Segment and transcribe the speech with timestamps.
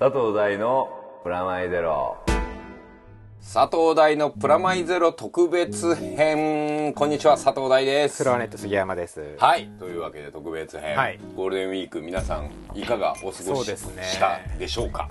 [0.00, 0.88] 佐藤大の
[1.24, 2.18] プラマイゼロ。
[3.40, 6.94] 佐藤大のプラマイゼロ特別編。
[6.94, 8.22] こんにちは佐藤大です。
[8.22, 9.34] フロアネット杉山です。
[9.40, 11.18] はいというわけで特別編、はい。
[11.34, 14.04] ゴールデンウィーク皆さんいかがお過ごしそうですね。
[14.04, 15.10] したでしょうか？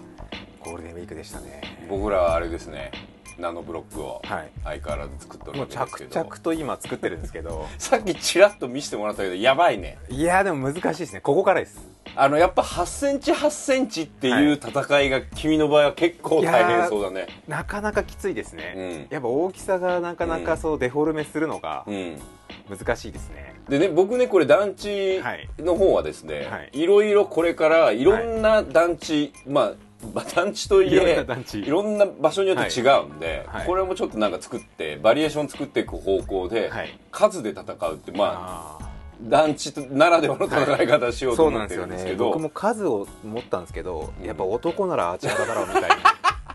[0.64, 1.62] ゴールデンウィークでしたね。
[1.90, 2.92] 僕らはあれですね
[3.38, 4.52] ナノブロックをはい。
[4.64, 9.98] 相変わらず作っておるもうわけです着けど、々と今作ってるんですけど、 さっきちらっと見せてもらったけどやばいね。
[10.10, 11.22] いやでも難しいですね。
[11.22, 11.80] ここからです。
[12.16, 17.28] あのやっぱ8センチ8センチっていう戦いが君の場合は結構大変そうだね。
[17.48, 18.74] なかなかきついですね。
[18.76, 19.08] うん。
[19.12, 22.20] やっぱ大きさがなかなかそうデフォルメするのがうん。
[22.70, 23.56] 難しいですね。
[23.70, 25.48] でね僕ねこれ団地はい。
[25.60, 26.70] の方はですね、はい。
[26.74, 29.74] い、ろいろこれからいろんな団地、まあ
[30.14, 33.66] まあ団地といえいろんな場所によって違うんで、はい。
[33.66, 37.00] これもちょっとなんか作ってバリエーション作っていく方向で、はい。
[37.12, 41.76] 数で戦うってまああ団地ならではの戦い方しよーうと思って。
[41.76, 44.26] るんですけど、僕も数を持ったんですけど、うん。
[44.26, 45.98] やっぱ男ならあちらだろうみたいな。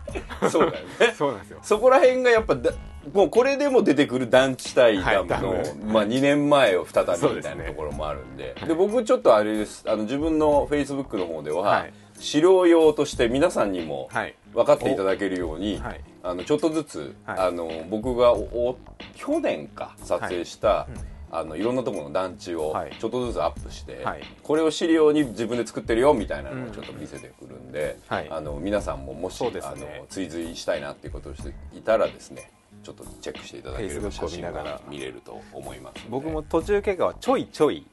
[0.49, 1.13] そうだよね。
[1.17, 1.59] そうなんですよ。
[1.61, 2.71] そこら辺がやっぱだ
[3.13, 8.55] もうこれでも出てくる団地対ダムの、はいまあ、2年前を再びみたいなところもあるんで。
[8.65, 9.83] で僕ちょっとあれです。
[9.85, 14.35] あの自分のフェイスブックの方では、はい資料用として皆さんにもはい。
[14.53, 16.01] 分かっていただけるように、はい。
[16.21, 17.39] あのちょっとずつ、はい。
[17.39, 18.77] あの僕がおお
[19.15, 20.99] 去年か撮影した、はい。
[21.31, 22.95] あのいろんなところの団地をはい。
[22.99, 24.23] ちょっとずつアップして、はい。
[24.43, 28.27] これを資料に自分で作ってるよみたいなのをちょっと見せてくるんで、はい。
[28.29, 32.51] あの皆さんももし、そうですあねの追随したいなっていうことをしていたらですね
[32.83, 37.87] ちょっとチェックしていただければ写真が見れると思います僕も途中経過はちょいちょい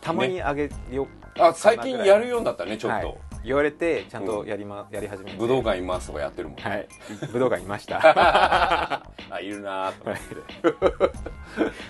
[0.00, 1.06] たまに上げよう
[1.38, 5.36] あ最近やるようになったねちょっと、はい言われてちゃんとやり,、まやり始めて。
[5.36, 6.88] 武道館いますとかやってるもんね、はい。
[7.32, 8.00] 武道館いました。
[9.30, 10.10] あいるなーとか。
[10.10, 10.20] はい。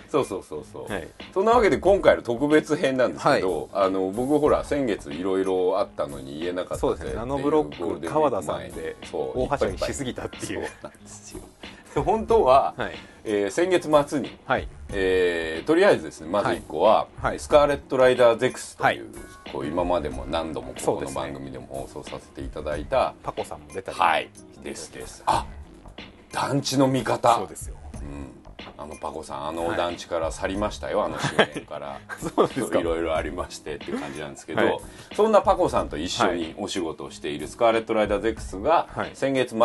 [0.08, 1.08] そうそうそうそう、はい。
[1.32, 7.14] そんなわけで今回の特別編なんですけど、あの僕ほら先月いろいろあったのに言えなかったそうですね。
[7.14, 10.44] ナノブロック川田さんで大はしゃぎしぎすぎたっていう。
[10.44, 11.42] そうなんですよ。
[11.61, 11.61] で
[12.04, 12.94] 本当は、はい。
[13.24, 14.68] えー先月末に、はい。
[14.92, 17.38] えーとりあえずですねまず1個は、はい。
[17.40, 19.52] スカーレット・ライダー・ゼクスという,、はい。
[19.52, 24.30] こう今までも何度もここの番組でも放送させていただいた、パコさんも出たりはい。
[24.62, 25.22] ですです。
[25.26, 25.46] あ
[26.32, 27.34] 団地の味方。
[27.36, 27.76] そうですよ。
[28.00, 28.41] うん
[28.76, 29.76] あのパコさんあのはい。
[29.76, 32.00] 団地から去りましたよ、 あの終年から。
[32.80, 34.78] いろいろありましてっていう感じなんですけど、はい。
[35.14, 39.10] そんなパコさんと一緒にお仕事をしているスカーレット・ライダー Z がはい。
[39.14, 39.58] 先月末、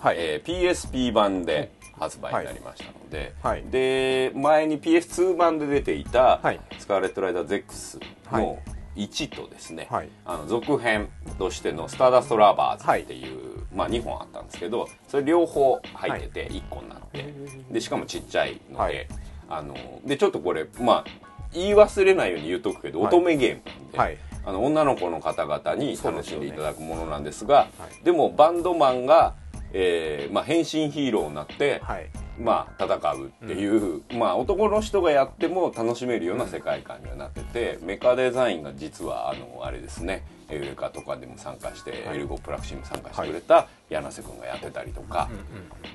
[0.00, 0.16] はい。
[0.18, 3.64] えー PSP 版で発売になりましたので、はい。
[3.66, 6.60] で前に PS2 版で出ていた、はい。
[6.78, 8.42] スカーレット・ライダー Z はい。
[8.44, 8.58] の
[8.96, 10.08] 1とですね、はい。
[10.24, 17.34] あの続編としての「スターダスト・ラバーズ」っていう、まあ、2本あったんですけどそれ両方入ってて1個になって、
[17.70, 19.06] でしかもちっちゃいので,、はい。
[19.50, 19.74] あの
[20.04, 21.04] でちょっとこれまあ
[21.52, 23.14] 言い忘れないように言っとくけど、はい。
[23.14, 24.18] 乙女ゲームなんで、はい。
[24.44, 27.68] あの女の子の方々に楽しんでいただくものなんですがは
[28.00, 28.04] い。
[28.04, 29.34] でもバンドマンが、
[29.72, 32.08] えーまあ、変身ヒーローになって、はい。
[32.38, 42.16] まあ、戦うっていう、まあ、男の人がやっても楽しめるような世界観にはなってて、メカデザインが実はあのあれですねエウレカとかでも参加して、はい。
[42.16, 45.28] エルゴプラクシーも参加してくれた柳瀬君がやってたりとか、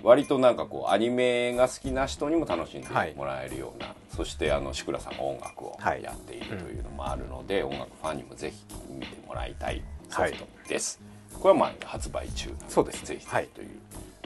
[0.03, 6.03] 割となんかこうアニメが好きな人にも楽しんでもらえるような、そしてあの志倉さんが音楽をはい。
[6.03, 8.57] やっているというのもあるので、音楽ファンにもぜひ
[8.89, 10.99] 見てもらいたいソフトです、
[11.33, 13.01] これはまあ発売中なのでそうです。
[13.01, 13.69] ねぜひぜひという、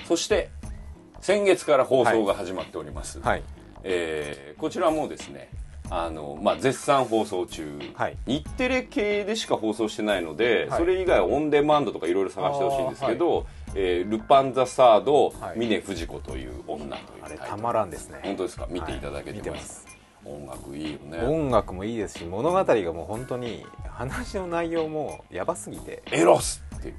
[0.07, 0.49] そして
[1.21, 3.44] 先月から放送が始まっております、はい。
[3.83, 5.49] えーこちらもですね
[5.89, 8.17] あの、まあ、絶賛放送中、はい。
[8.25, 10.79] 日テレ系でしか放送してないので、はい。
[10.79, 15.59] それ以外はオンデマンドとかいろいろ探してほしいんですけど「えールパン・ザ・サード、はい。
[15.59, 18.19] 峰不二子という女」というあれたまらんですね。
[18.23, 18.67] 本当ですか？
[18.69, 19.81] 見ていただけてま、ます。
[19.81, 21.19] す音楽いいよね。
[21.25, 26.95] 音楽もいいですし物語がもう本当に話の内容もやばすぎてエロスっていう。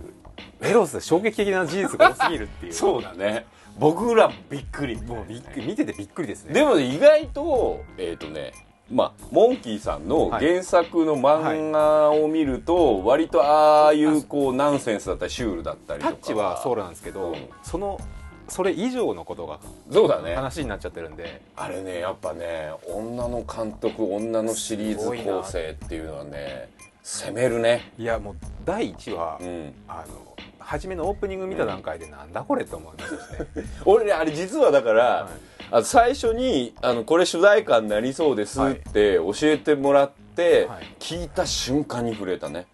[0.63, 2.73] エロス衝撃的な事実が多すぎるっていう。
[2.75, 3.45] そうだね。
[3.79, 4.97] 僕らびっくり。
[5.03, 6.55] もうびっくり見ててびっくりですね。
[6.55, 8.53] でもね意外とえっ、とね
[8.91, 10.47] まあモンキーさんのはい。
[10.47, 16.13] 原作の漫画を見ると割とああいうこうナンセンスだったりシュールだったりとか。
[16.13, 17.37] タッチはそうなんですけど、うん。
[17.63, 18.01] その
[18.49, 19.59] それ以上のことが
[19.93, 20.35] そうだね。
[20.35, 21.43] 話になっちゃってるんで。
[21.57, 26.71] あれねやっぱね女の監督女のシリーズ構成っていうのはね
[27.03, 27.93] 攻めるね。
[27.99, 29.75] いやもう第1話、うん。
[29.87, 40.95] あの初めのオープニング見た段階でなんだこれと思いましたしね、 俺ねあれ実はだから、はいあの最初にあの「これ主題歌になりそうです」って教えてもらって、はい。
[41.01, 42.67] 聞いた瞬間に震えたね。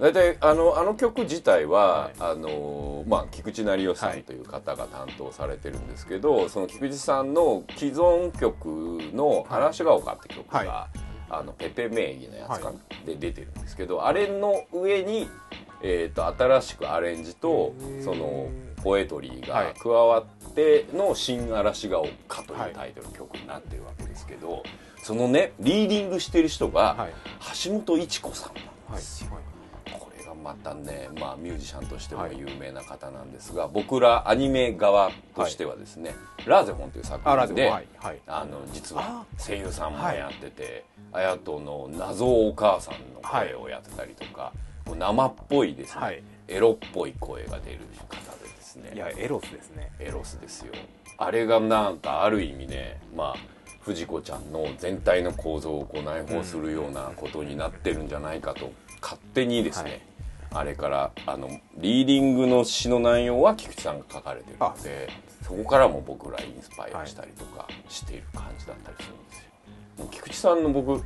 [0.00, 8.66] 大体あのあの曲自体は、あのまあ、菊池成代さんという方が担当されてるんですけど、その菊池さんの既存曲
[9.14, 10.88] の「嵐が丘」って曲が、は
[11.30, 12.72] あのペペ名義のやつか
[13.06, 15.28] で出てるんですけどあれの上に、
[15.82, 17.72] えー、と新しくアレンジと
[18.04, 18.48] その
[18.82, 19.66] ポエトリーはい。
[19.68, 20.24] が加わっ
[20.54, 24.62] ての「新嵐が丘」というタイトル曲になってるわけですけど、
[25.02, 27.08] そのねリーディングしてる人が
[27.64, 29.30] 橋本一子さんなんですよ。
[29.98, 36.14] これがまたね、まあ、ミュージシャンとしても有名な方なんですが、僕らアニメ側としてはですね
[36.46, 37.72] 「ラーゼフォン」という作品で、
[38.26, 44.52] あの実は声優さんもやってて、綾人の謎お母さんの声をやってたりとか、
[44.84, 47.78] こう生っぽいですね、エロっぽい声が出る
[48.08, 48.41] 方で
[48.74, 48.92] ですね。
[48.94, 49.90] いやエロスですね。
[49.98, 50.72] エロスですよ。
[51.18, 53.36] あれがなんかある意味ねまあ
[53.80, 60.06] 藤子ちゃんの全体の構造をこう内包するようなことになってるんじゃないかと勝手にですね、
[60.52, 65.08] あれからあのリーディングの詩の内容は菊池さんが書かれてるので
[65.42, 69.44] そこからも僕らインスパイアしたりとかしている感じだったりするんですよ。
[69.98, 71.02] もう菊池さんの僕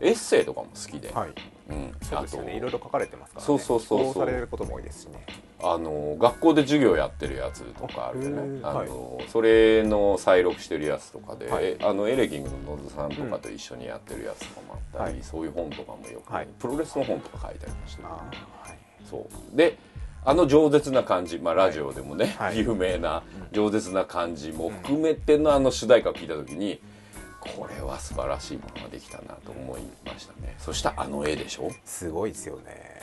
[0.00, 1.30] エッセイとかも好きで、はい。
[1.70, 2.56] うん、そうですよね。
[2.56, 3.46] いろいろ書かれてますからね。
[3.46, 4.14] そうそうそうそう。
[4.14, 5.24] されることも多いですしね。
[5.60, 8.68] あの学校で授業やってるやつとかあるよへねー。
[8.68, 11.76] あの、それの再録してるやつとかで、はい。
[11.82, 15.22] あのエレキングの野津さんとかと一緒にやってるやつとかもあったり、はい。
[15.22, 16.48] そういう本とかもよく、はい。
[16.58, 18.08] プロレスの本とか書いたりもしてる。
[18.08, 18.78] あーはい。
[19.08, 19.56] そう。
[19.56, 19.76] で
[20.24, 22.58] あの饒舌な感じ、まあ、ラジオでもね、はい。
[22.58, 23.22] 有名な
[23.52, 26.80] 饒舌な感じも含めてのあの主題歌を聞いた時に
[27.40, 30.54] これは素晴らしいものができたなと思いましたね。
[30.58, 31.70] そしたらあの絵でしょ？
[31.84, 32.98] すごいですよね。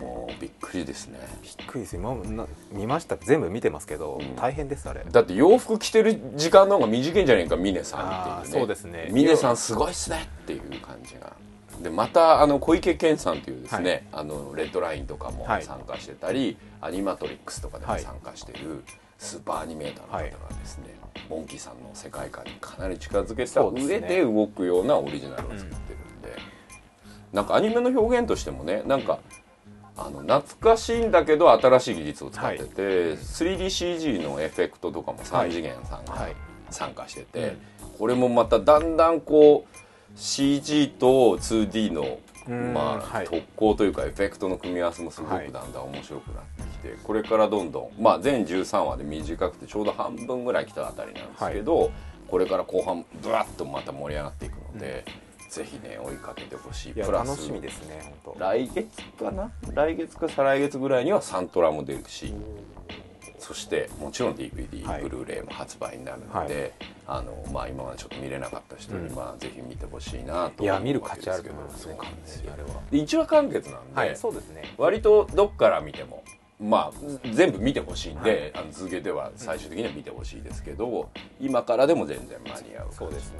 [0.00, 1.18] もうびっくりですね。
[1.42, 3.16] びっくりです今な見ました。
[3.16, 4.36] 全部見てますけど、ん。
[4.36, 5.04] 大変ですあれ。
[5.10, 8.60] だって洋服着てる時間の方が短いんじゃないか峰さんっていうね。
[8.60, 9.08] そうですね。
[9.12, 11.32] 峰さんすごいっすねっていう感じが。
[11.80, 15.62] でまたあの小池健さんというですね、あのレッドラインとかもはい。
[15.62, 18.02] 参加してたり、アニマトリックスとかでもはい。
[18.02, 18.82] 参加している
[19.18, 20.24] スーパーアニメーターの方が
[20.58, 20.94] ですね、
[21.28, 26.36] モンキーさんの世界観にかなり近づけた上で動くようなオリジナルを作ってるんで、
[27.32, 29.18] なんかアニメの表現としてもねなんか
[29.96, 30.42] あの懐
[30.72, 32.82] かしいんだけど新しい技術を使ってて、
[33.14, 36.36] 3DCG のエフェクトとかも3次元さんがはい。
[36.70, 37.56] 参加してて、
[37.98, 39.78] これもまただんだんこう
[40.16, 42.18] CG と 2D の
[42.48, 42.72] うん。
[42.72, 43.26] まあ、はい。
[43.26, 45.46] 特攻というかエフェクトの組み合わせもすごはい。
[45.48, 51.90] くだんだん面白くなってきて、これからどんどんまあ全13話で短くてちょうど半分ぐらい来たあたりなんですけど、
[52.28, 55.04] これから後半ブワッとまた盛り上がっていくので、
[55.50, 56.92] ぜひね追いかけてほしい。
[56.92, 58.40] プラス楽しみですね本当。
[58.40, 59.50] 来月かな？
[59.74, 62.32] 来月か再来月ぐらいにはサントラも出るし
[63.38, 65.02] そしてもちろん DVD、はい。
[65.02, 66.72] ブルーレイも発売になるので、
[67.06, 69.14] あのまあ、今までちょっと見れなかった人に、うん。
[69.16, 72.68] まあ、ぜひ見てほしいなといや見る価値あると思いますねそうなんですよあれは。
[72.90, 74.74] で一話完結なんで、はいそうですね。
[74.76, 76.22] 割とどっから見ても
[76.60, 81.08] まあ全部見てほしいんで、はいあの続けては最終的には見てほしいですけど、
[81.40, 83.38] 今からでも全然間に合うそうですね。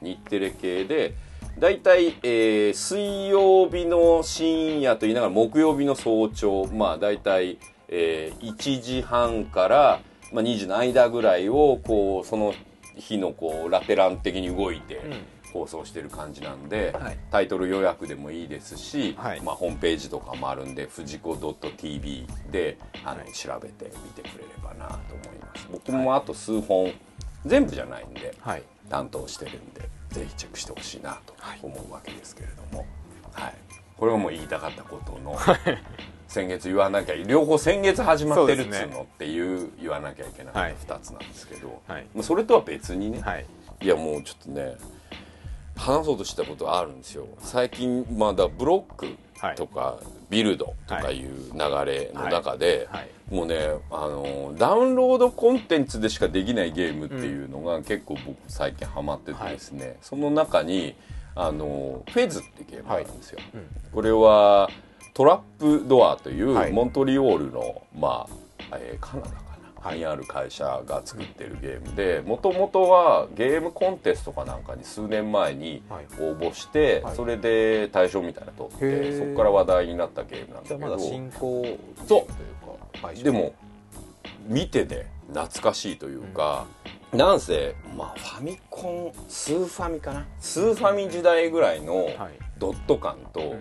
[0.00, 1.14] 日テレ系で
[1.58, 10.00] 大体、えー水曜日の深夜と言いながら木曜日の早朝まあ大体、えー1時半から、
[10.32, 12.54] まあ、2時の間ぐらいをこうその
[12.96, 15.00] 日のこうラテラン的に動いて
[15.52, 17.18] 放送してる感じなんで、はい。
[17.30, 19.40] タイトル予約でもいいですし、はい。
[19.40, 23.32] まあ、ホームページとかもあるんで藤子 .tv であの、はい。
[23.32, 25.68] 調べてみてくれればなと思います。
[25.70, 26.92] 僕もあと数本
[27.46, 28.62] 全部じゃないんで、はい。
[28.88, 32.86] 担当してるんでぜひチェックしてほしいなと思うわけですけれども、
[33.32, 33.54] はい。
[33.96, 35.38] これはもう言いたかったことの
[36.26, 41.82] 先月言わなきゃ両方先月始まってるっつうのっていう言わなきゃいけないった2つなんですけど、
[42.22, 43.46] それとは別にね、はい。
[43.82, 44.74] いやもうちょっとね
[45.80, 47.26] 話そうとしたことがあるんですよ。
[47.38, 49.16] 最近まだブロック
[49.56, 53.08] とかビルドとかいう流れの中で、はい。
[53.34, 60.94] もうねあのダウンロードコンテンツでしかできないゲームっていうのが結構僕最近ハマっててですね、その中に
[61.34, 63.66] あのフェズってゲームがあるんですよ、うん。
[63.92, 64.68] これは
[65.14, 66.72] トラップドアというはい。
[66.72, 68.26] モントリオールの、ま
[68.70, 69.49] あ、えーカナダか
[69.94, 75.82] にある会社が作ってるゲームでもともとはゲームコンテストかなんかに数年前に
[76.18, 78.44] 応募して、それで大賞みたい。
[78.44, 82.26] なの取ってそこから話題になったゲームなんだけどじゃあまだ進行そ
[83.20, 83.54] うでも
[84.46, 85.96] 見てね懐かしい。
[85.96, 86.16] とい。
[86.16, 86.66] うか、
[87.12, 91.80] なんせ、まあ、ファミコンスーファミかなスーファミ時代ぐらい。
[91.80, 92.08] の
[92.58, 93.54] ドット感と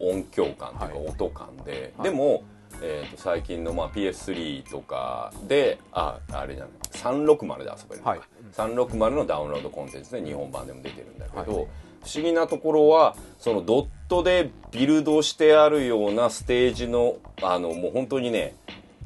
[0.00, 0.88] 音響感とい。
[0.88, 2.42] うか音感で、でも、
[2.82, 8.20] えー、と最近のまあ PS3 とかでああれじゃない360で遊べるのか、はい。
[8.52, 11.66] 360のダウンロードコンテンツで日本版でも出てるんだけど、はい。
[12.04, 18.54] 不思議なところはそのドットでビルドしてあるようなステージのあのもう本当にね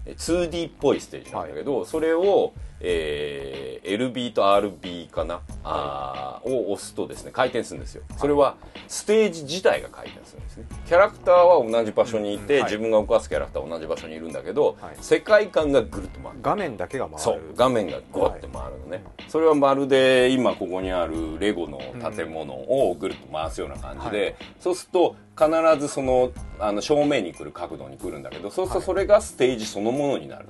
[0.09, 8.03] え 2D っぽいステージなんだけど、それを、えー LB と RB かな、あーを押すとですね回転するんですよ。
[8.19, 8.57] それは
[8.87, 10.65] ステージ自体が回転するんですね。
[10.87, 14.97] キャラクターは同じ場所にいて、自分が動かすキャラクターは同じ場所にいるんだけど、はい。
[15.01, 16.39] 世界観がぐるっと回る。
[16.43, 17.21] 画面だけが回る。
[17.21, 21.79] そう画面がゴって回るのね、それはまるで今ここにあるレゴの
[22.15, 24.35] 建物をぐるっと回すような感じで、はい。
[24.61, 30.47] そうすると必ずそのあの正面に来る角度に来るんだけどそうするとそれがステージそのものになる、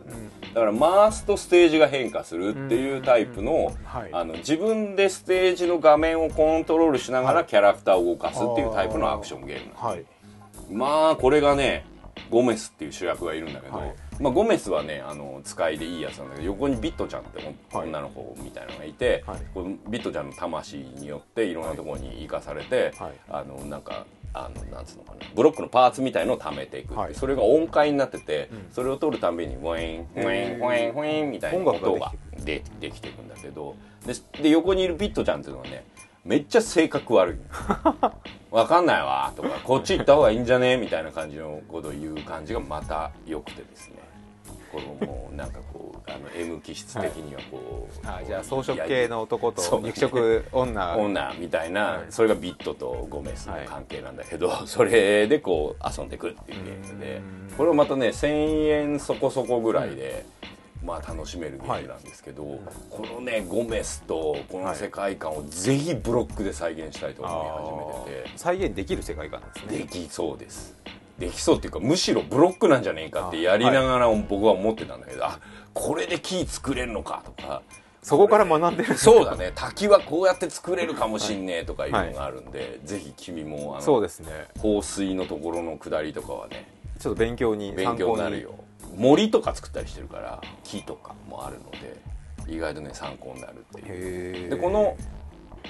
[0.59, 4.11] だから回すとステージが変化するっていうタイプの,、はい。
[4.13, 10.05] あの自分でステージの画面をコントロールしながらキャラクターを動かすっていうタイプのアクションゲームはい。
[10.71, 11.87] まあこれがね
[12.31, 13.95] ゴメスっていう主役がいるんだけど、はい。
[14.21, 17.39] まあ、ゴメスはねあの使いでいいやつなんだけど横にビットちゃんって
[17.73, 17.89] はい。
[17.89, 19.41] 女の子みたいなのがいて、はい。
[19.55, 23.13] このビットちゃんの魂によっていろんなところに生かされて、はい。
[23.31, 25.19] あのなんかあのなんつうのかな。
[25.35, 27.15] ブロックのパーツみたいのを貯めていくはい。
[27.15, 32.13] それが音階になってて、それを取るたびにウェインウェインウェインウェインみたいな音楽が
[32.45, 33.75] でできていくんだけど。
[34.07, 35.85] でで横にいるビットちゃんっていうのはね
[36.25, 38.13] めっちゃ性格悪いの
[38.51, 40.77] わかんないわとかこっち行った方がいいんじゃね？
[40.77, 43.97] みたいな感じのことを言う感じがまた良くてですね
[44.73, 50.97] このもうなんかこうあの M 気質的にはこう、あじゃあ装飾系の男と肉食女。
[50.99, 52.07] 女みたいな、はい。
[52.11, 57.21] それがビットとゴメスの関係なんだけど、それでこう遊んでくるっていうゲームで
[57.51, 57.57] うん。
[57.57, 60.25] これをまたね1000円そこそこぐらいで、
[60.85, 62.43] まあ楽しめるゲームなんですけど、
[62.91, 69.79] このねゴメスとこの世界観をぜひブロックで再現したいと思い始めてて、再現できる世界観なんですね。
[69.79, 70.75] できそうです
[71.19, 75.41] できそうっていうかむしろブロックなんじゃねえかってやりながら僕は思ってたんだけど、あ
[75.75, 77.63] これで木作れるのかとか。
[78.01, 78.97] そこから学んでる。
[78.97, 84.47] そうだね滝はこうやって作れるかもしんねえとかいうのがあるんで、ぜひ君もあのそうですね。
[84.61, 88.55] 放水のところの下りとかはねちょっと勉強に勉強になるよ。
[88.97, 92.01] 森とか作ったりしてるから木とかもあるので
[92.51, 94.51] 意外とね参考になるっていう。
[94.51, 94.97] でこの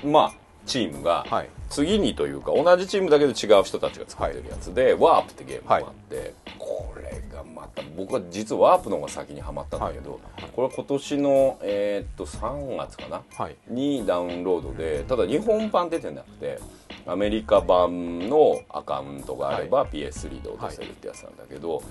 [0.04, 0.32] まあ
[0.68, 1.48] チームがはい。
[1.70, 10.18] 次にというか同じチームだけど違う人たちが作ってるやつで、ワープってゲームもあって、これがまた僕は実はワープの方が先にはまったんだけど、
[10.56, 13.22] これは今年の、えーっと3月かな？
[13.36, 13.56] はい。
[13.68, 16.58] にダウンロードでただ日本版出てなくて
[17.06, 21.82] アメリカ版のアカウントがあれば PS3 で落とせるってやつなんだけど、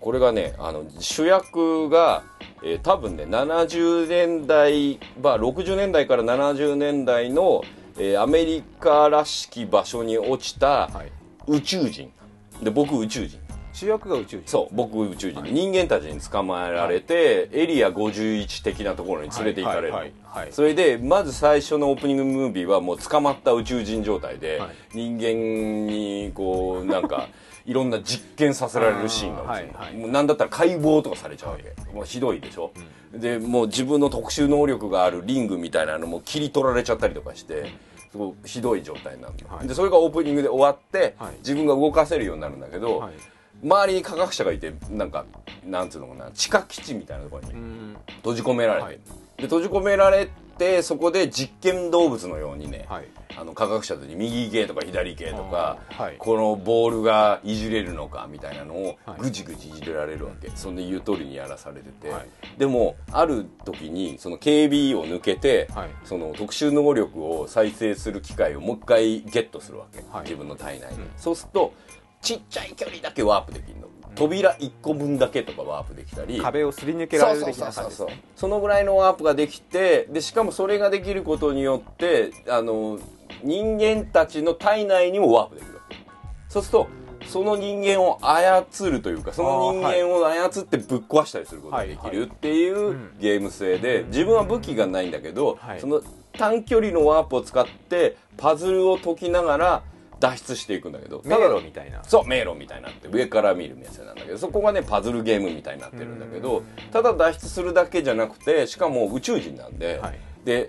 [0.00, 2.22] これがねあの主役が、
[2.62, 7.62] えー多分ね70年代、まあ、60年代から70年代の、
[7.98, 11.12] えーアメリカらしき場所に落ちたはい。
[11.46, 12.12] 宇宙人。
[12.62, 13.38] で僕宇宙人。
[13.72, 14.42] 主役が宇宙人。
[14.46, 15.42] そう僕宇宙人。
[15.42, 20.52] で人間たちに捕まえられて、エリア51的なところに連れて行かれる、はいはいはいはい。
[20.52, 24.70] それでまず最初のオープニングムービーはもう捕まった宇宙人状態で、はい。
[24.94, 27.28] 人間にこうなんか
[27.66, 29.42] いろんな実験させられるシーンが
[29.98, 32.72] もうなんだったら解剖とかされちゃうわけ、もうひどいでしょ、
[33.12, 37.72] でもう自分の特殊能力があるリングみたいなのも切り取られちゃったりとかして
[38.12, 39.68] すごいひどい状態になるの、はい。
[39.68, 41.34] でそれがオープニングで終わって、はい。
[41.38, 43.14] 自分が動かせるようになるんだけど、はい。
[43.62, 45.24] 周りに科学者がいてなんか
[45.66, 47.96] なんつうのかな地下基地みたいなところにうん。
[48.18, 48.98] 閉じ込められて、はい。
[49.38, 53.08] で閉じ込められてそこで実験動物のようにね、はい。
[53.38, 56.16] あの科学者たちに右行けとか左行けとか、はい。
[56.18, 59.20] このボールがいじれるのかみたいなのをはい。
[59.20, 62.28] ぐじぐじいじれられるわけ、そんで言う通りにやらされてて、はい。
[62.58, 65.90] でもある時にその警備を抜けて、はい。
[66.04, 70.24] その特殊能力を再生する機会をもう一回ゲットするわけ、はい。
[70.24, 71.10] 自分の体内に、うん。
[71.16, 71.72] そうすると
[72.26, 73.86] ちっちゃい距離だけワープできるの。
[74.16, 76.40] 扉1個分だけとかワープできたり。
[76.40, 82.98] 壁をすり抜けられる的なそのぐらいのワープができてでしかもそれができることによってあの
[83.44, 85.80] 人間たちの体内にもワープできる。
[86.48, 86.88] そうすると
[87.28, 95.80] その人間を操るというかその人間を操ってぶっ壊したりすることができるっていううんゲーム性で自分は武器がないんだけど、はい。
[95.80, 96.02] その
[96.32, 99.82] 短距離のワープを使ってパズルを解きながら
[100.18, 101.22] 脱出していくんだけど。
[101.24, 102.02] 迷路みたいな。
[102.04, 110.18] そう迷路みたいになって上から見る目線なんだけどそこがねパズルゲームみたいになってるんだけどただ脱出するだけじゃなくてしかも宇宙人なんで、はい。
[110.44, 110.68] で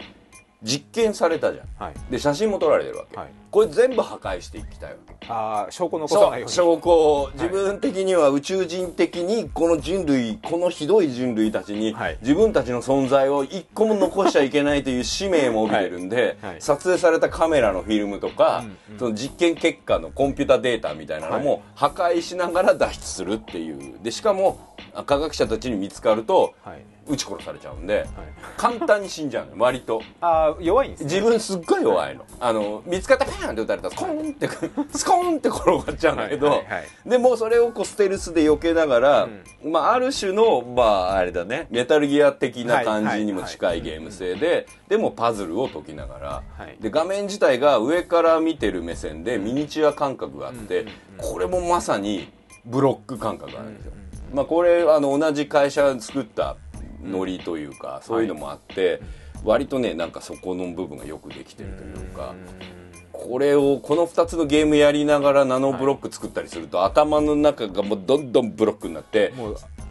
[0.63, 1.67] 実験されたじゃん。
[1.83, 1.93] はい。
[2.11, 3.27] で写真も撮られてるわけ、はい。
[3.51, 5.27] これ全部破壊していきたいわけ。
[5.27, 6.51] ああ証拠残さそないように。
[6.51, 12.17] う証拠を自分的には宇宙人的にこの人類このひどい人類たちにはい。
[12.21, 16.51] 自分たちの存在を一個も残しちゃいけないという使命も帯びてるんで、はい。
[16.53, 16.61] はい。
[16.61, 18.63] 撮影されたカメラのフィルムとか、
[18.97, 23.99] その実験結果のコンピュータデータみたいなのも破壊しながら脱出するっていう。
[24.01, 28.07] でしかもあ科学者たちに見つかるとはい撃ち殺されちゃうんで、
[28.57, 30.01] 簡単に死んじゃうのよ割と。
[30.21, 31.05] ああ弱いんですね。
[31.05, 32.25] 自分すっごい弱いの。
[32.39, 34.47] あの見つかったらパーンって撃たれたらスコーンって
[34.97, 37.09] スコーンって転がっちゃうんだけど、はいはいはい。
[37.09, 39.29] でもそれをこうステルスで避けながら、
[39.63, 46.77] まあ、ある種のまああれだねメタルギア的な感じにも近いゲーム性で、でもパズルを解きながら、はい。
[46.81, 50.85] で画面自体が上から見てる目線でミニチュア感覚があって、
[51.17, 52.29] これもまさに
[52.65, 53.93] ブロック感覚があるんですよ、
[54.33, 56.57] まあ、これあの同じ会社が作った
[57.03, 59.01] ノリというか、そういうのもあって、
[59.43, 62.33] 割とねなんかそこの部分がよくできてるというか、
[63.11, 69.33] これをこの2つのゲームやりながらナノブロック作ったりすると、頭の中がもうどんどんブロックになって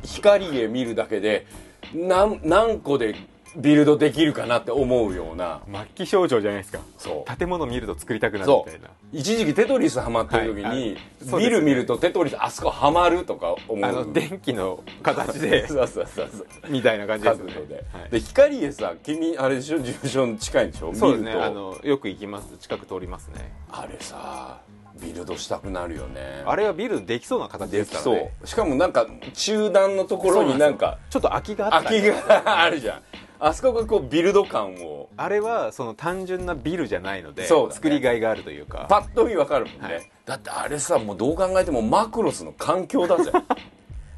[0.05, 1.47] 光で見るだけで
[1.95, 3.15] 何何個で
[3.57, 5.63] ビルドできるかなって思うような。
[5.67, 6.81] 末期症状じゃないですか。
[6.99, 7.37] そう。
[7.37, 8.89] 建物見ると作りたくなるそみたいな。
[8.89, 8.91] う。
[9.13, 10.97] 一時期テトリスハマってる時に、はい
[11.39, 13.85] ビル見るとテトリスあそこハマるとか思う。
[13.85, 17.53] あの電気の形でそうそうそうそうみたいな感じですよね。
[17.53, 18.11] で、はい。
[18.11, 21.33] で光へさ君あれでしょ事務所の近いんでしょそうですね。
[21.33, 22.57] あのよく行きます。
[22.59, 23.53] 近く通りますね。
[23.71, 24.61] あれさ
[25.01, 26.43] ビルドしたくなるよね。
[26.47, 28.33] あれはビルできそうな形でですからね。
[28.43, 28.47] う。
[28.47, 33.03] しかもなんか中段のところになんかちょっと空きがあった空きがあるじゃん
[33.39, 35.09] あそこがこうビルド感を。
[35.17, 37.49] あれはその単純なビルじゃないので、ね。
[37.49, 38.87] 作りがいがあるというか。
[38.89, 40.11] パッと見わかるもんね、はい。
[40.25, 43.31] だってあれさもうどう考えてもマクロスの環境だぜ。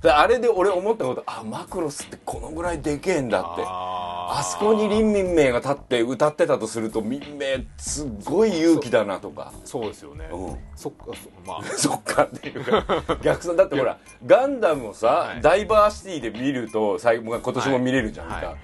[0.03, 3.63] であれで俺思ったことあマクロスってこのぐらいでけえんだって。
[3.67, 9.53] ああそこに林民名が立って歌ってたとすると民名すっごい勇気だなとか。
[9.65, 10.59] そうですよね、うん。
[10.77, 11.65] そっかそまあ。
[11.77, 12.85] そっかっていうか
[13.23, 15.41] 逆算だってほらガンダムをさ、はい。
[15.41, 18.45] ダイバーシティで見ると最後今年も見れるじゃんか、はい。
[18.45, 18.57] は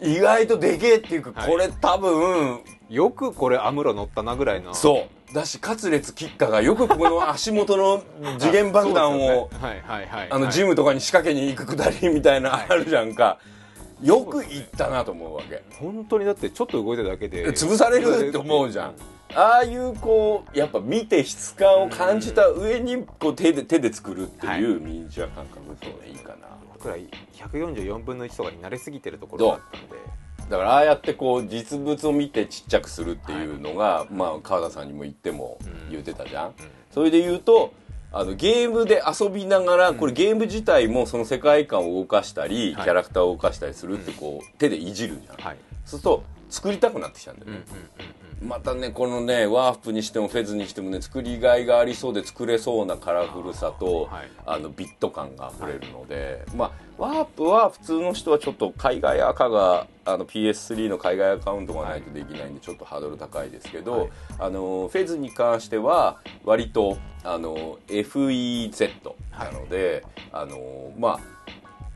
[0.00, 1.50] 意外とでけえっていうか、はい。
[1.50, 4.74] これ多分よくこれアムロ乗ったなぐらいの。
[4.74, 5.34] そう。
[5.34, 8.02] だしカツレツ吉花がよくこの足元の
[8.38, 9.68] 次元爆弾を、そうですよね。
[9.68, 13.38] はいはいはいあのジムムとかに仕掛けに行くくだりみたいなあるじゃんか、
[14.02, 15.62] よく行ったなと思うわけ。
[15.80, 17.46] 本当にだってちょっと動いただけで。
[17.52, 18.94] 潰されるって思うじゃん。
[19.34, 26.96] ああいうこうやっぱ見て質感を感じた上にこう手で手で作るっていうミニチュア感覚っていいかな、僕ら
[27.34, 29.96] 144分の1とかに慣れすぎてるところがあったので。
[30.50, 35.58] だからああやってこう実物を見てちっちゃくするっていうのが、まあ川田さんにも言っても
[35.90, 36.54] 言ってたじゃん、
[36.92, 37.72] それで言うと
[38.12, 42.84] あのゲームで遊びながら、これゲーム自体もその世界観を動かしたり、はい。
[42.84, 45.56] キャラクターを動かしたりするってこう、手でいじるじゃん、はい。
[45.84, 46.24] そうすると
[46.56, 47.64] 作りたくなってきたんだよね、
[48.40, 64.10] またねこのねワープにしてもフェズにしてもね作りがいがありそうで作れそうなカラフルさとはいあのビット感が溢れるので、まあワープは普通の人はちょっと海外アカがあの PS3 の海外アカウントがないとできないんでちょっとハードル高いですけど、はい。
[64.38, 68.90] あのフェズに関しては割とあの FEZ
[69.38, 71.35] なので、あのまあ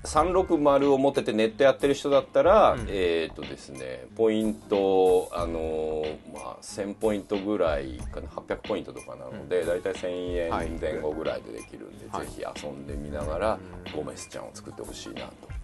[0.04, 2.86] 360を持っててネットやってる人だったら、うん。
[2.88, 10.66] えっ、とですねポイントあのまあ1000ポイントぐらいかな800ポイントとかなので、だいたい1000はい。
[10.66, 12.26] 円前後ぐらいでできるんで、はい。
[12.26, 13.58] ぜひ遊んでみながら、
[13.94, 15.60] ゴメスちゃんを作ってほしいなと。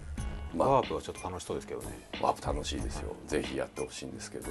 [0.57, 0.69] まあ。
[0.71, 1.87] ワープはちょっと楽しそうですけどね。
[2.21, 3.15] ワープ楽しいですよ。
[3.27, 4.47] ぜひやってほしいんですけど。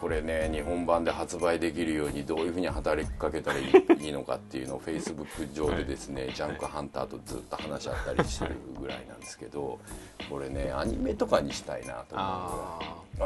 [0.00, 3.62] これね日本版で発売できるようにどういうふうに働きかけたらい
[4.00, 9.78] いのかっていうのをフェイスブック上でですね、ジャンクハンターとずっと話し合ったりしてるぐらいなんですけど
[10.30, 12.78] これねアニメとかにしたいなと思うあ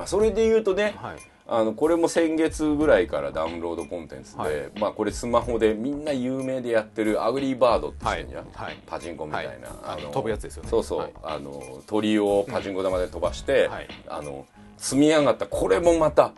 [0.03, 1.19] あそれで言うとねあはい
[1.55, 4.71] あのこれも先月ぐらいからダウンロードコンテンツで、はい。
[4.81, 8.47] まあこれスマホでみんな有名でやってるアグリーバードって知ってんじゃん、
[8.87, 9.59] パチンコみたいな、はい。
[9.85, 10.71] あの飛ぶやつですよね。
[10.71, 11.13] そうそう、はい。
[11.23, 13.89] あの鳥をパチンコ玉で飛ばして、はい。
[14.09, 14.47] あの
[14.79, 16.33] 積み上がったこれもまた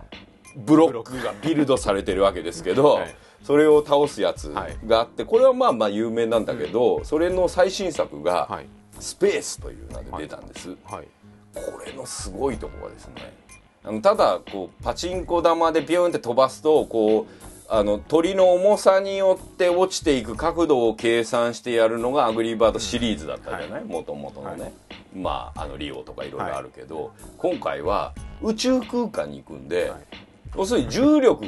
[0.56, 1.32] ブロックが。
[1.42, 3.14] ビルドされてるわけですけど、はい。
[3.44, 4.76] それを倒すやつはい。
[4.84, 8.66] があってこれはまあまあ有名なんだけど、それの最新作がはい
[8.98, 11.06] 「スペース」という名で出たんです、はい。
[11.54, 13.43] これのすごいところがですね
[13.84, 23.84] あのただこうパチンコ玉でビューンって飛ばすとこうあの鳥の重さによって落ちていく角度を計算してやるのがアングリーバードシリーズだったじゃない？
[23.84, 24.72] もともとのね、
[25.14, 30.00] まああのリオとかいろいろあるけど、今回は宇宙空間に行くんで、はい。
[30.56, 31.44] 要するに重力。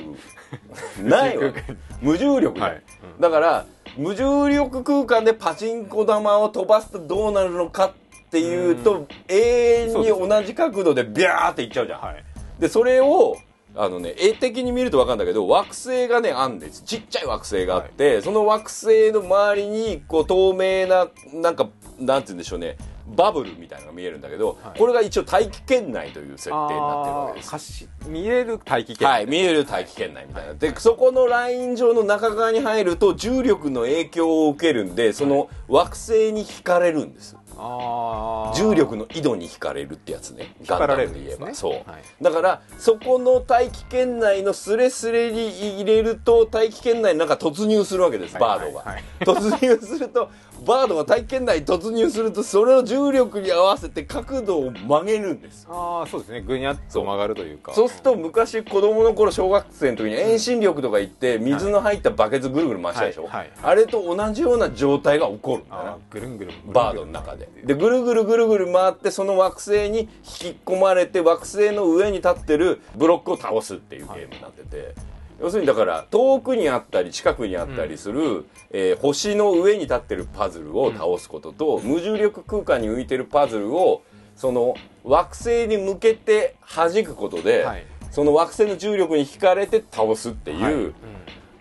[1.03, 1.63] ないわけ。
[2.01, 2.83] 無重力だ、はい。
[3.21, 12.25] だから無重力空間でパチンコ玉を飛ばすとどうなるのかっていうと永遠に同じ角度でビャーっていっちゃうじゃん、はい
[12.59, 13.37] でそれを
[13.75, 16.83] あのね絵的に見ると分かるんだけど惑星がねあんです。
[16.83, 22.77] ちっちゃい惑星があって、その惑星の周りにこう透明ななんかなんて言うんでしょうね。
[23.07, 24.79] バブルみたいなのが見えるんだけど、はい。
[24.79, 27.89] これが一応大気圏内という設定になってるわけです。
[28.09, 30.55] 見える大気圏はい、見える大気圏内みたいな。
[30.55, 37.37] で、そこのライン上の中側に入ると重力の影響を受けるんで、その惑星に惹かれるんです。
[37.37, 40.55] あー重力の井戸に惹かれるってやつね。
[40.61, 42.03] 引っ張られるガンダムで言えば、んですそう、ねはい。
[42.23, 48.95] だからそこの大気圏内のスレスレに入れると大気圏内の中突入するわけです、バードが、はい。
[48.95, 50.31] はい突入すると
[50.65, 55.67] バードが大気圏内に突入するとそれを重力に合わせて角度を曲げるんです。
[55.71, 56.43] ああそうですね。
[56.43, 57.73] ぐにゃっと曲がるというか。
[57.75, 57.89] そう。
[57.89, 63.33] すると昔子供の頃小学生の時に遠心力とか言って水の入ったバケツぐるぐる回したでしょ、はい。
[63.33, 63.51] はい。
[63.63, 66.53] あれと同じような状態が起こるんだあなーぐるんぐる。
[66.53, 74.95] んバードの中ででぐるぐるぐるぐる回ってその惑星に引き込まれて惑星の上に立ってるブロックを倒すっていうゲームになってて、
[75.41, 84.03] 要するにだから遠くにあったり近くにあったりする、えー星の上に立ってるパズルを倒すことと、無重力空間に浮いてるパズルを
[84.37, 87.87] その惑星に向けて弾くことで、はい。
[88.11, 90.75] その惑星の重力に引かれて倒すっていう、はい。
[90.75, 90.95] う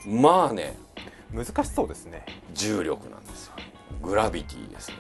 [0.08, 0.22] ん。
[0.22, 0.78] まあね。
[1.34, 2.26] 難しそうですね。
[2.54, 3.54] 重力なんですよ。
[4.02, 4.98] グラビティですね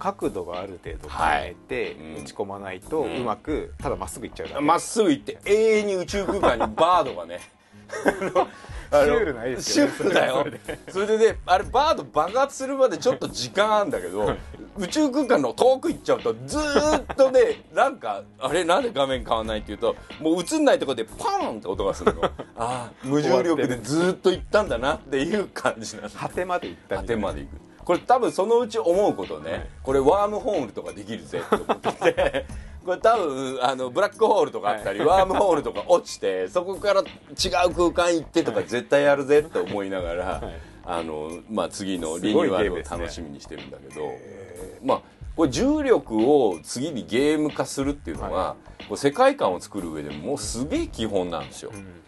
[0.00, 2.22] 角度がある程度変えてうん。
[2.22, 4.60] 打ち込まないとううんまくただまっすぐ行っちゃうだけ。
[4.60, 7.40] まっすぐ行って永遠に宇宙空間にバードがね。
[8.90, 9.92] シュールないですよね。
[9.92, 10.46] シュールだよ。
[10.88, 11.18] それで。
[11.32, 14.34] ねあれバード爆発するまでちょっと時間あるんだけど
[14.76, 22.24] 宇宙空間の遠く行っちゃうとずーっとねなんかあれなんで画面変わんないっていうともう映んないところでパーンって音がするの。
[22.24, 29.68] ああ無重力でずーっと行ったんだなっていう感じなんです果てまで行った果てまで行くこれ多分そのうち思うことね、はい。
[29.82, 32.12] これワームホールとかできるぜって思って。
[32.12, 32.46] て
[32.84, 37.04] これ多分あのブラックホールとかあったり、ワームホールとか落ちてそこから違
[37.68, 40.42] う空間行ってとか絶対やるぜって思いながら、
[40.84, 44.12] あのまあ、次のリニューアルを楽しみにしてるんだけど、
[44.82, 45.00] まあ
[45.36, 48.56] これ重力を次にゲーム化するっていうのは、
[48.96, 51.99] 世界観を作る上でもすげえ基本なんですよ、うんうん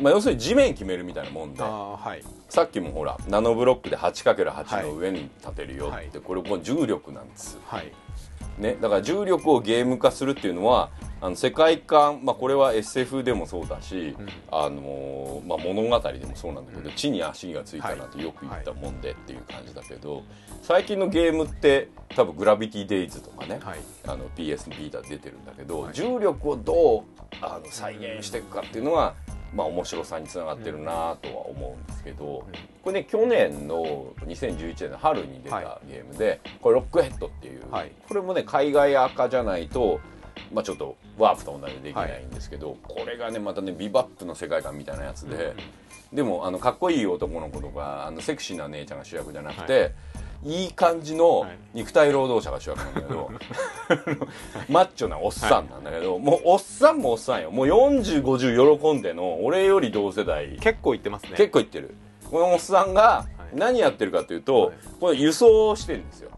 [0.00, 2.24] まあ、要するに地面決めるみたいなもんではい。
[2.48, 6.08] さっきもほらナノブロックで 8×8 はいの上に立てるよって、はい。
[6.22, 7.92] これもう重力なんです、はい。
[8.58, 14.28] ね、だから重力をゲーム化するっていうのはあの世界観、まあ、これは SF でもそうだし、うん。
[14.50, 20.24] あのーまあ、物語でもそうなんだけど、地に足がついたなってよく言ったもんでっていう感じだけど、
[20.62, 23.78] 最近のゲームって多分グラビティデイズとかね、はい。
[24.04, 25.94] あの PS ビータ出てるんだけど、はい。
[25.94, 27.02] 重力をどう
[27.40, 29.14] あの再現していくかっていうのは、
[29.54, 32.46] まあ、面白さにつながってるなとは思うんですけど、
[32.82, 37.92] これね去年の2011年の春に出たはゲームで、これロックヘッドっていう、はい。
[38.08, 40.00] これもね海外赤じゃないと、
[40.52, 45.54] まあ、ちょっとワープと同じでできないんですけど、これがねまたねビバップの世界観みたいなやつで、
[46.12, 49.92] でもあのかっこいい男の子とかあのセクシーな姉ちゃんが主役じゃなくて、
[50.44, 51.58] い、い感じのはい。
[51.74, 53.30] 肉体労働者が主役なんだけど、
[54.68, 57.50] マッチョなおっさんなんだけど、もうおっさんもおっさんよ。
[57.50, 60.58] もう4050喜んでの俺より同世代。
[60.60, 61.30] 結構行ってますね。
[61.36, 61.94] 結構言ってる。
[62.30, 63.56] このおっさんがい。
[63.56, 64.74] 何やってるかというと、はい。
[65.00, 66.30] これ輸送をしてるんですよ。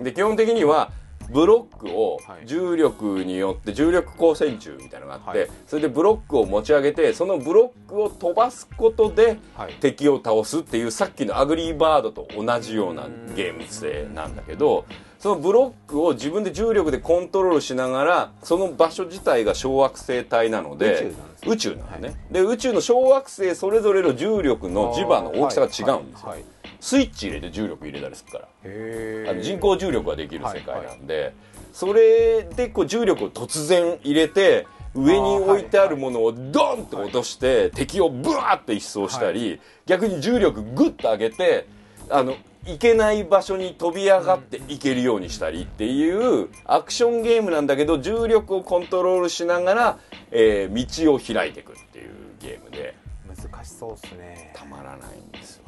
[0.00, 0.90] で基本的には
[1.30, 2.46] ブロックをはい。
[2.46, 5.48] 重力によって重力光線柱みたいなのがあって、はい。
[5.66, 9.74] それでブロックを持ち上げてそのブロックを飛ばすことではい。
[9.74, 14.84] 敵を倒すっていうさっきのアグリーバードと同じようなゲーム性なんだけど
[15.18, 21.12] そのブロックを自分で重力でコントロールしながらその場所自体が小惑星帯なので
[21.46, 22.26] 宇宙なんですね。
[22.32, 26.34] で宇宙の小惑星それぞれの重力の磁場の大きさが違うんですよ、
[26.82, 28.48] スイッチ入れて重力入れたりするから。
[28.64, 31.32] へあの人工重力ができる世界なんで、
[31.72, 41.68] それでこう重力を突然入れて上に置いてあるものをドンと落として敵をブワーって一掃したり、逆に重力グッと上げて
[42.10, 42.34] あの
[42.66, 49.98] 行けない場所に飛び上がって行けるようにしたりっていうアクションゲームなんだけど重力をコントロールしながら、
[50.32, 53.00] えー道を開いていくっていうゲームで。
[53.28, 54.52] 難しそうですね。
[54.52, 55.61] たまらないんですよ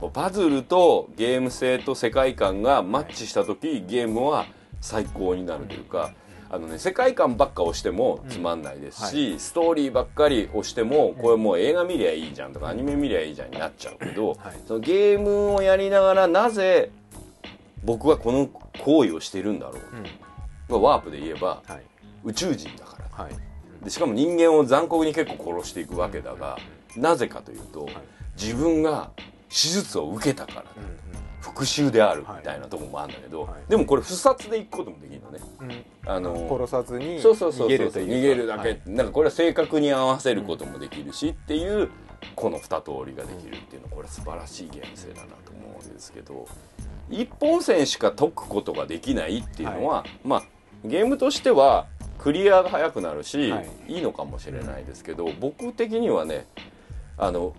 [0.00, 4.46] こうパズルとゲーム性と世界観がマッチした時ゲームは
[4.80, 6.12] 最高になるというか、
[6.48, 14.60] あのね、世界観ばっか押してもつまんないですし、ストーリーばっかり押してもこれもう映画見りゃいいじゃんとかアニメ見りゃいいじゃんになっちゃうけど、はい。
[14.66, 16.90] そのゲームをやりながらなぜ
[17.82, 20.82] 僕はこの行為をしてるんだろう、うん。
[20.82, 21.82] ワープで言えばはい。
[22.24, 23.24] 宇宙人だから。
[23.24, 23.32] はい。
[23.82, 26.58] でしかも人間を残酷に結構殺していくわけだが、
[26.96, 27.88] なぜかというと、
[28.40, 29.10] 自分が
[29.48, 30.66] 手術を受けたからだ、
[31.40, 33.70] 復讐であるみたいなところもあるんだけど、はい。
[33.70, 35.38] でもこれ不殺で行くこともできるのね。
[35.60, 35.70] うん。
[35.70, 38.12] うんあの殺さずにそうそうそうそう逃げるというか。
[38.12, 38.80] 逃げるだけ、はい。
[38.86, 41.90] なんかこれは正確に合わせることもできるしっていう
[42.34, 46.46] この二通りができるっていうのはこれは素晴らしいゲーム性だなと思うんですけど
[47.10, 50.42] 一本線しか解くことができないっていうのは、まあ
[50.84, 51.86] ゲームとしては
[52.18, 53.94] クリアが早くなるし、はい。
[53.94, 56.46] い、いのかもしれないですけど僕的にはね
[57.18, 57.54] あの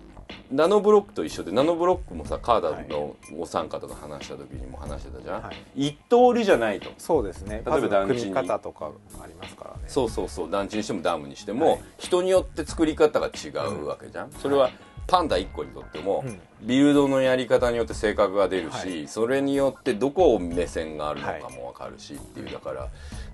[0.50, 5.88] ナノブロックと一緒でナノブロックもさカーダのお三方と話した時にも話してたじゃん、はい。
[5.88, 6.90] 一通りじゃないと。
[6.98, 7.62] そうですね。
[7.66, 8.32] 例えば団地に。
[8.32, 8.90] 方とか
[9.22, 9.82] ありますからね。
[9.86, 10.50] そうそうそう。
[10.50, 11.80] 団地にしてもダムにしても、はい。
[11.98, 14.70] 人によって作り方が違うわけじゃん、それは
[15.06, 16.40] パンダ1個にとっても、うん。
[16.62, 19.08] ビルドのやり方によって性格が出るし、はい。
[19.08, 22.52] それによってどこを目線があるのかも分かるしっていう。
[22.52, 22.88] だから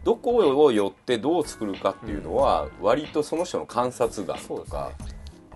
[0.05, 4.91] どこを寄ってどう作るかっていうのは割とその人の観察眼とか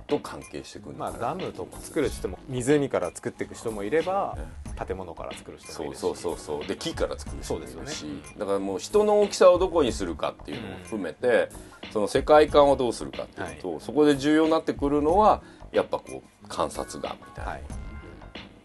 [0.08, 4.36] と関係してくるまあなダムとか作る人も湖から作っていく人もいれば
[4.86, 6.00] 建物から作る人もいるし。
[6.00, 6.66] そうそうそうそう。
[6.66, 11.50] で木から作る人もいるし、そうですよだからもう人の大きさをどこにするかっていうのも含めて、
[11.92, 15.42] その世界観をどうするかっていうと、そこで重要になってくるのは
[15.72, 17.62] やっぱこう観察眼みたいな、はい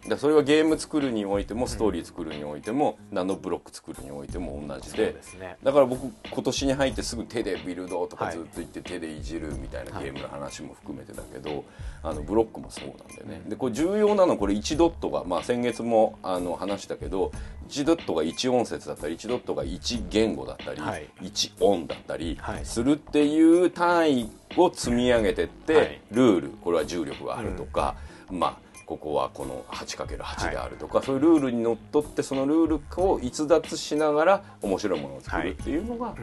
[0.08, 5.16] だそれはゲーム作るにおいてもストーリー作るにおいても、ナノブロック作るにおいても同じで。
[5.39, 5.58] ね。
[5.63, 11.63] だから僕今年に入ってすぐ手でビルドとかはいずっと言って手でいじるみたいなゲームの話も含めてだけど、
[12.02, 17.32] あのブロックもそうなんだよね、でこれ重要なのはこれ1ドットが、まあ、先月もあの話したけど
[17.70, 21.08] 1ドットが1音節だったり1ドットが1言語だったり、はい。
[21.22, 22.66] 1音だったりはい。
[22.66, 26.02] するっていう単位を積み上げてって、はい。
[26.12, 27.96] ルールこれは重力があるとか、
[28.30, 36.13] まあここはこの 8×8 であるとか、そういうルールにのっとってそのルールを逸脱しながら面白いものを作るっていうのが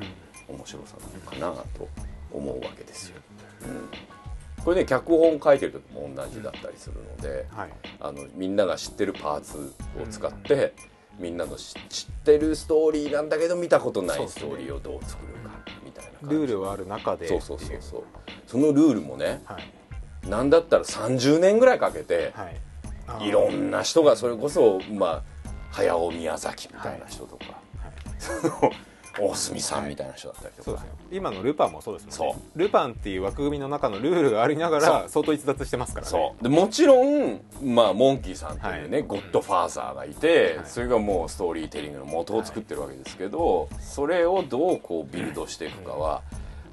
[0.49, 0.97] 面白さ
[1.35, 1.89] なのかなと
[2.33, 3.17] 思うわけですよ。
[4.59, 7.71] うん、これね脚本書いてる時も同じだったりするので、はい。
[8.01, 10.75] あのみんなが知ってるパーツを使って、
[11.19, 15.51] みんなの知知ってるストーリーなんだけど見たことないストーリーをどう作るか
[15.85, 16.37] みたいな感じ。
[16.37, 17.41] ルールはある中でそう。
[17.41, 18.05] そうっていうそそう。
[18.47, 19.80] そのルールもねはい
[20.29, 22.51] なんだったら30年ぐらいかけて、は
[23.21, 23.29] い。
[23.29, 25.23] いろんな人がそれこそまあ
[25.73, 27.45] 早尾宮崎みたいな人とか、
[28.19, 28.73] その
[29.19, 32.35] 大隅さんみたいな人だったりとか、そうですね今のルパンもそうですもんね。
[32.35, 36.11] そルパンっていう枠組みの中のルールがありながら相当逸脱してますからね。
[36.11, 36.43] そう。
[36.43, 39.07] でもちろん、まあ、モンキーさんというね、はい。
[39.07, 40.67] ゴッドファーザーがいて、はい。
[40.67, 46.23] それがもうストーリーテリングの元を作ってるわけですけど、それをどうこうビルドしていくかは、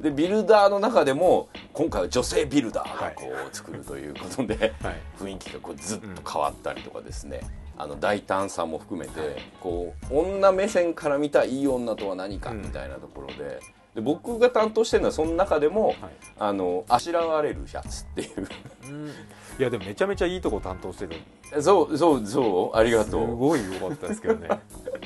[0.01, 4.95] でビルダーの中でも今回は女性ビルダーがこう作るということで、はい。
[5.19, 7.41] 雰囲気がこうずっと変わったりとかですね、
[7.77, 13.59] あの大胆さも含めて、こう女目線から見たいい女とは何かみたいなところで。
[13.95, 15.97] で僕が担当してるのはその中でも、はい。
[16.37, 18.47] あのあしらわれるやつっていう。
[18.83, 19.07] うん。
[19.07, 19.11] い
[19.57, 21.15] やでもめちゃめちゃいいとこ担当してる。
[21.63, 22.77] そうそうそう。
[22.77, 23.35] ありがすとう。
[23.35, 24.49] ごい良かったですけどね。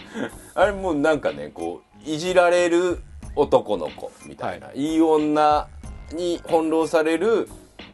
[0.53, 3.01] あれもうなんかねこういじられる
[3.35, 5.67] 男の子みたいな、い、い女
[6.13, 7.47] に翻弄される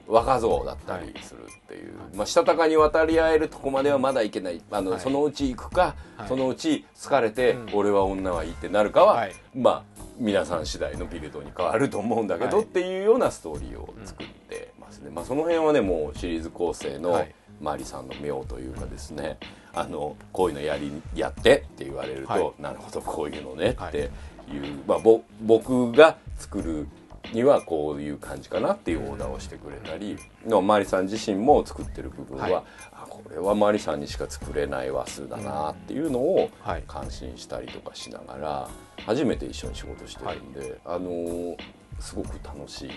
[0.08, 5.00] 若造だったりするっていう、まあ、したたかに渡り合えるとこまではまだいけないあの、はい。
[5.00, 6.28] そのうち行くか、はい。
[6.28, 7.69] そのうち疲れて、うん。
[7.73, 9.36] 俺は女はいいってなるかは、はい。
[9.56, 9.84] まあ
[10.17, 12.65] 皆さん次第のビルドに変わると思うんだけど、はい。
[12.65, 17.36] っていうようなストーリーを作ってますね、まあ、その辺はねもうシリーズ構成の、はい。
[17.60, 19.38] マリさんの妙というかですね
[19.73, 22.54] あのこういうのやりやってって言われると、はい。
[22.60, 23.89] なるほどこういうのねはい。
[23.89, 24.12] って
[24.51, 26.88] いう、まあ、ぼ僕が作る
[27.33, 32.53] にはこういう感じかなっていうオーダーをしてくれたりのマリさん自身も作ってる部分は、はい。
[32.93, 36.83] あこれはマリさんにしか作れない話数だなっていうのをはい。
[36.88, 38.69] 感心したりとかしながら
[39.05, 41.57] 初めて一緒に仕事してるんで、あのー
[41.99, 42.91] すごく楽しい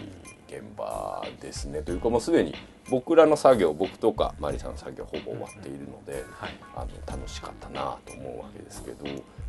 [0.51, 1.83] 現場ですね。
[1.83, 2.55] というかもうすでに
[2.91, 6.55] 僕らの作業僕とかマリさんの作業ほぼ終わっているので、はい。
[6.75, 9.05] あの楽しかったなと思うわけですけど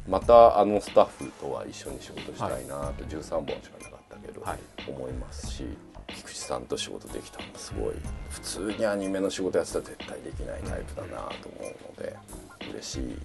[0.07, 4.59] またあのスタッフとは一緒に仕事したいなと、13本しかなかったけど、はい。
[4.87, 5.65] 思いますし
[6.07, 7.93] 菊池さんと仕事できたのもすごい
[8.29, 12.15] 普通にアニメの仕事やってたら絶対できないタイプだなと思うので
[12.71, 13.17] 嬉しい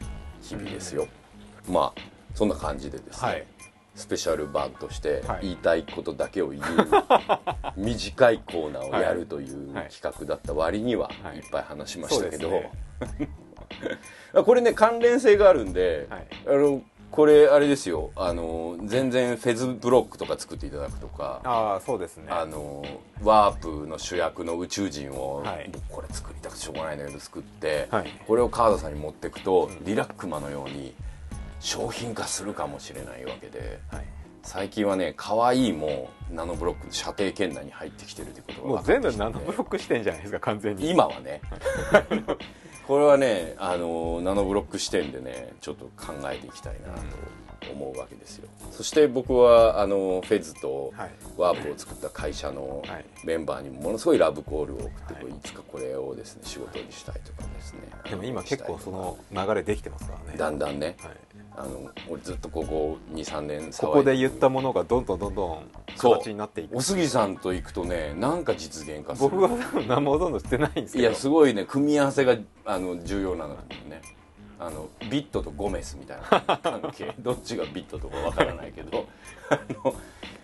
[0.42, 1.06] 日々ですよ。
[1.68, 2.00] まあ
[2.34, 3.46] そんな感じでですね、はい
[3.96, 5.40] スペシャル版としてはい。
[5.42, 6.62] 言いたいことだけを言う、
[7.76, 12.70] 短いコーナーをやるというはい企画だった割にははいいっぱい話しましたけど、そうで
[14.35, 16.26] す これね関連性があるんで、はい。
[16.46, 18.11] あのこれあれですよ。
[18.16, 22.26] あの全然フェズブロックとか作っていただくとかああそうですね。
[22.28, 22.85] あの
[23.22, 25.70] ワープの主役の宇宙人を、はい。
[25.72, 28.11] 僕これ作りたくてしょうがないんだけど作って、はい。
[28.26, 30.94] これを川田さんに持っていくと、リラックマのように
[31.66, 34.05] 商品化するかもしれないわけではい。
[34.44, 40.88] 最近はね可愛いもナノブロックの射程圏内に入ってきてるということがもう全部ナノブロックしてんじゃないですか完全に。
[40.88, 41.40] 今はね。
[42.87, 47.00] これはねあのナノブロック視点でねちょっと考えていきたいなと
[47.70, 48.48] 思うわけですよ。
[48.70, 51.10] そして僕はあのフェズとはい。
[51.36, 53.04] ワープを作った会社のはい。
[53.24, 55.24] メンバーにもものすごいラブコールを送って、はい。
[55.32, 57.80] いつかこれをですね仕事にしたいとかですね。
[58.08, 60.38] でも今結構その流れできてますからね。
[60.38, 60.96] だんだんね。
[61.00, 61.10] はい、
[61.56, 66.76] あの俺ずっとここ23年ここで言ったものがどんどんどんどんそう形になっていく。
[66.76, 69.30] お杉さんと行くとねなんか実現化する。
[69.30, 71.04] 僕は多分何もほとんどしてないんですけど。
[71.08, 71.64] いやすごいね。
[71.64, 74.00] 組み合わせがあの重要なのよね
[74.58, 77.14] あのビットとゴメスみたいな関係。
[77.20, 79.06] どっちがビットとかわからないけど。
[79.50, 79.94] あの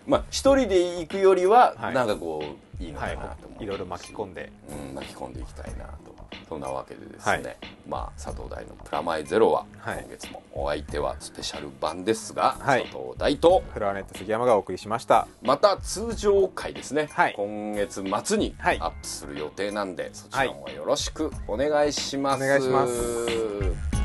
[0.05, 1.93] まあ一人で行くよりははい。
[1.93, 2.43] なんかこ
[2.79, 3.63] ういいのかはなと思う、い。
[3.63, 4.51] いろいろ巻き込んで。
[4.69, 6.13] うん、巻き込んでいきたいなと。
[6.49, 7.57] そんなわけでですね、はい。
[7.87, 9.99] まあ佐藤大の「プラマイゼロは」はい。
[10.01, 12.81] 今月もお相手はスペシャル版ですが、はい。
[12.83, 15.27] 佐藤大とフラワーネット杉山がお送りしました。
[15.41, 17.33] また通常回ですね、はい。
[17.35, 18.79] 今月末にアはい。
[18.79, 24.02] ップする予定なんで、そちらもよろしくお願いします、お願いします